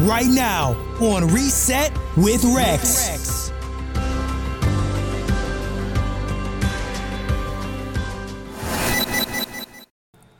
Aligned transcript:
right 0.00 0.26
now 0.26 0.72
on 1.00 1.28
Reset 1.28 1.92
with 2.16 2.44
Rex. 2.44 3.50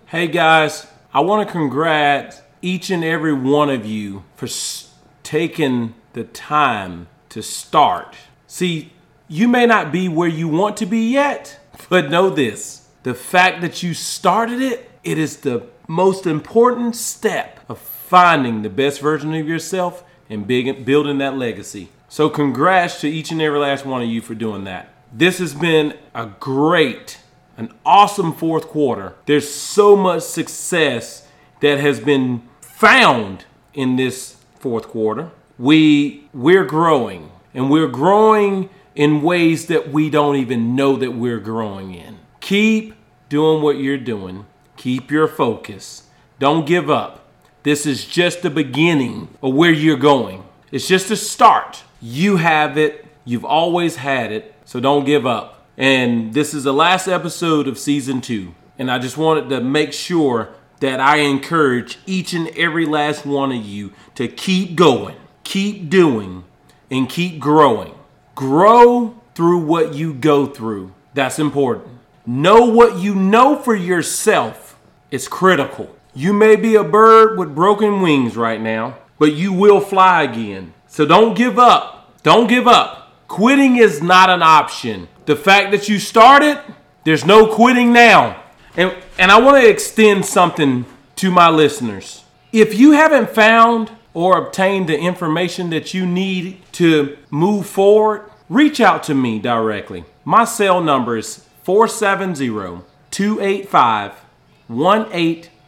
Hey 0.06 0.26
guys, 0.28 0.86
I 1.14 1.20
want 1.20 1.46
to 1.48 1.52
congrat 1.52 2.42
each 2.60 2.90
and 2.90 3.02
every 3.02 3.32
one 3.32 3.70
of 3.70 3.86
you 3.86 4.24
for 4.36 4.46
s- 4.46 4.92
taking 5.22 5.94
the 6.12 6.24
time 6.24 7.08
to 7.30 7.42
start. 7.42 8.14
See, 8.46 8.92
you 9.28 9.48
may 9.48 9.64
not 9.64 9.90
be 9.90 10.08
where 10.08 10.28
you 10.28 10.48
want 10.48 10.76
to 10.78 10.86
be 10.86 11.10
yet, 11.10 11.58
but 11.88 12.10
know 12.10 12.28
this 12.28 12.88
the 13.04 13.14
fact 13.14 13.62
that 13.62 13.82
you 13.82 13.94
started 13.94 14.60
it, 14.60 14.90
it 15.02 15.18
is 15.18 15.38
the 15.38 15.66
most 15.88 16.26
important 16.26 16.94
step 16.94 17.58
of 17.68 17.78
finding 18.12 18.60
the 18.60 18.68
best 18.68 19.00
version 19.00 19.32
of 19.32 19.48
yourself 19.48 20.04
and 20.28 20.46
big, 20.46 20.84
building 20.84 21.16
that 21.16 21.34
legacy. 21.34 21.88
So, 22.10 22.28
congrats 22.28 23.00
to 23.00 23.08
each 23.08 23.30
and 23.30 23.40
every 23.40 23.58
last 23.58 23.86
one 23.86 24.02
of 24.02 24.08
you 24.08 24.20
for 24.20 24.34
doing 24.34 24.64
that. 24.64 24.90
This 25.10 25.38
has 25.38 25.54
been 25.54 25.94
a 26.14 26.26
great, 26.38 27.18
an 27.56 27.72
awesome 27.86 28.34
fourth 28.34 28.68
quarter. 28.68 29.14
There's 29.24 29.48
so 29.48 29.96
much 29.96 30.24
success 30.24 31.26
that 31.60 31.80
has 31.80 32.00
been 32.00 32.42
found 32.60 33.46
in 33.72 33.96
this 33.96 34.36
fourth 34.58 34.88
quarter. 34.88 35.30
We 35.58 36.28
we're 36.34 36.66
growing 36.66 37.30
and 37.54 37.70
we're 37.70 37.88
growing 37.88 38.68
in 38.94 39.22
ways 39.22 39.68
that 39.68 39.90
we 39.90 40.10
don't 40.10 40.36
even 40.36 40.76
know 40.76 40.96
that 40.96 41.12
we're 41.12 41.40
growing 41.40 41.94
in. 41.94 42.18
Keep 42.40 42.92
doing 43.30 43.62
what 43.62 43.78
you're 43.78 43.96
doing. 43.96 44.44
Keep 44.76 45.10
your 45.10 45.28
focus. 45.28 46.08
Don't 46.38 46.66
give 46.66 46.90
up. 46.90 47.21
This 47.62 47.86
is 47.86 48.04
just 48.04 48.42
the 48.42 48.50
beginning 48.50 49.28
of 49.42 49.54
where 49.54 49.72
you're 49.72 49.96
going. 49.96 50.44
It's 50.72 50.88
just 50.88 51.10
a 51.10 51.16
start. 51.16 51.82
You 52.00 52.36
have 52.36 52.76
it. 52.76 53.06
You've 53.24 53.44
always 53.44 53.96
had 53.96 54.32
it. 54.32 54.54
So 54.64 54.80
don't 54.80 55.04
give 55.04 55.26
up. 55.26 55.64
And 55.76 56.34
this 56.34 56.54
is 56.54 56.64
the 56.64 56.72
last 56.72 57.06
episode 57.06 57.68
of 57.68 57.78
season 57.78 58.20
two. 58.20 58.54
And 58.78 58.90
I 58.90 58.98
just 58.98 59.16
wanted 59.16 59.48
to 59.50 59.60
make 59.60 59.92
sure 59.92 60.50
that 60.80 60.98
I 60.98 61.18
encourage 61.18 61.98
each 62.06 62.32
and 62.32 62.48
every 62.56 62.84
last 62.84 63.24
one 63.24 63.52
of 63.52 63.64
you 63.64 63.92
to 64.16 64.26
keep 64.26 64.74
going, 64.74 65.16
keep 65.44 65.88
doing, 65.88 66.44
and 66.90 67.08
keep 67.08 67.38
growing. 67.38 67.94
Grow 68.34 69.20
through 69.36 69.58
what 69.58 69.94
you 69.94 70.12
go 70.12 70.46
through. 70.46 70.92
That's 71.14 71.38
important. 71.38 71.98
Know 72.26 72.66
what 72.66 72.98
you 72.98 73.14
know 73.14 73.56
for 73.56 73.76
yourself. 73.76 74.76
It's 75.10 75.28
critical. 75.28 75.94
You 76.14 76.34
may 76.34 76.56
be 76.56 76.74
a 76.74 76.84
bird 76.84 77.38
with 77.38 77.54
broken 77.54 78.02
wings 78.02 78.36
right 78.36 78.60
now, 78.60 78.98
but 79.18 79.32
you 79.34 79.52
will 79.52 79.80
fly 79.80 80.22
again. 80.22 80.74
So 80.86 81.06
don't 81.06 81.34
give 81.34 81.58
up. 81.58 82.20
Don't 82.22 82.48
give 82.48 82.68
up. 82.68 83.12
Quitting 83.28 83.76
is 83.76 84.02
not 84.02 84.28
an 84.28 84.42
option. 84.42 85.08
The 85.24 85.36
fact 85.36 85.70
that 85.70 85.88
you 85.88 85.98
started, 85.98 86.60
there's 87.04 87.24
no 87.24 87.46
quitting 87.46 87.94
now. 87.94 88.42
And, 88.76 88.94
and 89.18 89.30
I 89.30 89.40
want 89.40 89.62
to 89.62 89.68
extend 89.68 90.26
something 90.26 90.84
to 91.16 91.30
my 91.30 91.48
listeners. 91.48 92.24
If 92.52 92.78
you 92.78 92.92
haven't 92.92 93.30
found 93.30 93.90
or 94.12 94.36
obtained 94.36 94.90
the 94.90 94.98
information 94.98 95.70
that 95.70 95.94
you 95.94 96.04
need 96.04 96.60
to 96.72 97.16
move 97.30 97.66
forward, 97.66 98.30
reach 98.50 98.80
out 98.80 99.02
to 99.04 99.14
me 99.14 99.38
directly. 99.38 100.04
My 100.26 100.44
cell 100.44 100.82
number 100.82 101.16
is 101.16 101.46
470 101.62 102.82
285 103.10 104.12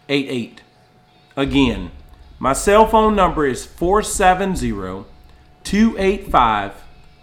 1888. 0.09 0.63
Again, 1.37 1.91
my 2.39 2.53
cell 2.53 2.87
phone 2.87 3.17
number 3.17 3.47
is 3.47 3.65
470 3.65 5.05
285 5.65 6.73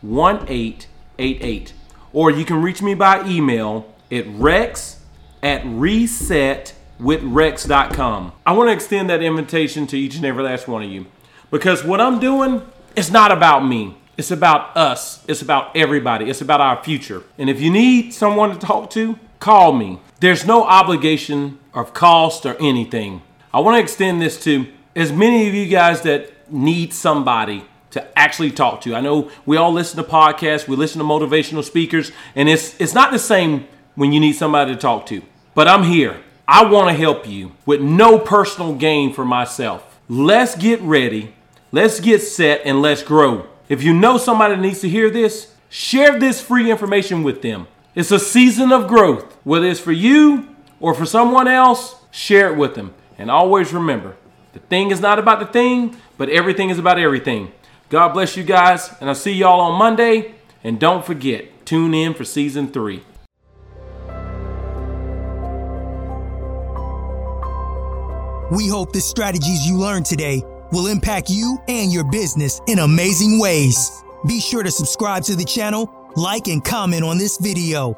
1888. 0.01 1.73
Or 2.13 2.31
you 2.31 2.43
can 2.43 2.61
reach 2.61 2.81
me 2.81 2.93
by 2.93 3.25
email 3.27 3.93
at 4.11 4.27
rex 4.27 4.99
at 5.41 5.63
resetwithrex.com. 5.63 8.31
I 8.45 8.51
want 8.51 8.67
to 8.69 8.73
extend 8.73 9.09
that 9.09 9.23
invitation 9.23 9.87
to 9.87 9.97
each 9.97 10.15
and 10.15 10.25
every 10.25 10.43
last 10.43 10.67
one 10.67 10.83
of 10.83 10.91
you 10.91 11.07
because 11.49 11.83
what 11.83 11.99
I'm 12.01 12.19
doing 12.19 12.61
is 12.95 13.09
not 13.11 13.31
about 13.31 13.65
me. 13.65 13.97
It's 14.17 14.31
about 14.31 14.75
us. 14.75 15.23
It's 15.27 15.41
about 15.41 15.75
everybody. 15.75 16.29
It's 16.29 16.41
about 16.41 16.61
our 16.61 16.83
future. 16.83 17.23
And 17.37 17.49
if 17.49 17.61
you 17.61 17.71
need 17.71 18.13
someone 18.13 18.51
to 18.51 18.57
talk 18.57 18.89
to, 18.91 19.17
call 19.39 19.73
me. 19.73 19.99
There's 20.19 20.45
no 20.45 20.63
obligation 20.63 21.57
of 21.73 21.93
cost 21.93 22.45
or 22.45 22.55
anything. 22.59 23.21
I 23.53 23.59
want 23.59 23.75
to 23.75 23.81
extend 23.81 24.21
this 24.21 24.41
to 24.43 24.67
as 24.95 25.11
many 25.11 25.47
of 25.47 25.53
you 25.53 25.67
guys 25.67 26.01
that 26.01 26.51
need 26.51 26.93
somebody 26.93 27.65
to 27.91 28.19
actually 28.19 28.51
talk 28.51 28.81
to. 28.81 28.95
I 28.95 29.01
know 29.01 29.29
we 29.45 29.57
all 29.57 29.71
listen 29.71 30.01
to 30.03 30.09
podcasts, 30.09 30.67
we 30.67 30.75
listen 30.75 30.99
to 30.99 31.05
motivational 31.05 31.63
speakers, 31.63 32.11
and 32.35 32.49
it's 32.49 32.79
it's 32.79 32.93
not 32.93 33.11
the 33.11 33.19
same 33.19 33.67
when 33.95 34.11
you 34.13 34.19
need 34.19 34.33
somebody 34.33 34.73
to 34.73 34.79
talk 34.79 35.05
to. 35.07 35.21
But 35.53 35.67
I'm 35.67 35.83
here. 35.83 36.21
I 36.47 36.65
want 36.65 36.89
to 36.89 36.93
help 36.93 37.27
you 37.27 37.53
with 37.65 37.81
no 37.81 38.17
personal 38.19 38.75
gain 38.75 39.13
for 39.13 39.25
myself. 39.25 39.99
Let's 40.09 40.55
get 40.55 40.81
ready. 40.81 41.33
Let's 41.71 41.99
get 41.99 42.21
set 42.21 42.61
and 42.65 42.81
let's 42.81 43.03
grow. 43.03 43.47
If 43.69 43.83
you 43.83 43.93
know 43.93 44.17
somebody 44.17 44.55
that 44.55 44.61
needs 44.61 44.81
to 44.81 44.89
hear 44.89 45.09
this, 45.09 45.53
share 45.69 46.19
this 46.19 46.41
free 46.41 46.69
information 46.69 47.23
with 47.23 47.41
them. 47.41 47.67
It's 47.95 48.11
a 48.11 48.19
season 48.19 48.73
of 48.73 48.87
growth. 48.87 49.37
Whether 49.43 49.67
it's 49.67 49.79
for 49.79 49.93
you 49.93 50.50
or 50.81 50.93
for 50.93 51.05
someone 51.05 51.47
else, 51.47 51.95
share 52.11 52.51
it 52.51 52.57
with 52.57 52.75
them. 52.75 52.93
And 53.17 53.31
always 53.31 53.71
remember, 53.71 54.17
the 54.53 54.59
thing 54.59 54.91
is 54.91 54.99
not 54.99 55.19
about 55.19 55.39
the 55.39 55.45
thing, 55.45 55.95
but 56.17 56.27
everything 56.29 56.69
is 56.69 56.79
about 56.79 56.99
everything. 56.99 57.53
God 57.89 58.09
bless 58.09 58.35
you 58.35 58.43
guys, 58.43 58.93
and 58.99 59.09
I'll 59.09 59.15
see 59.15 59.33
y'all 59.33 59.61
on 59.61 59.77
Monday. 59.77 60.33
And 60.63 60.79
don't 60.79 61.05
forget, 61.05 61.65
tune 61.65 61.93
in 61.93 62.13
for 62.13 62.25
season 62.25 62.67
three. 62.67 63.03
We 68.51 68.67
hope 68.67 68.91
the 68.91 68.99
strategies 68.99 69.65
you 69.65 69.77
learned 69.77 70.05
today 70.05 70.43
will 70.71 70.87
impact 70.87 71.29
you 71.29 71.57
and 71.67 71.91
your 71.91 72.03
business 72.11 72.59
in 72.67 72.79
amazing 72.79 73.39
ways. 73.39 74.03
Be 74.27 74.41
sure 74.41 74.63
to 74.63 74.71
subscribe 74.71 75.23
to 75.23 75.35
the 75.35 75.45
channel, 75.45 76.11
like, 76.15 76.47
and 76.47 76.63
comment 76.63 77.03
on 77.03 77.17
this 77.17 77.37
video. 77.37 77.97